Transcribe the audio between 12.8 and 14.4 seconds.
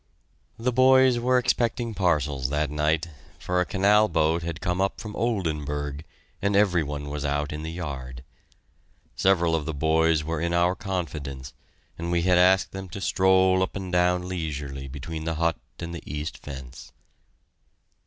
to stroll up and down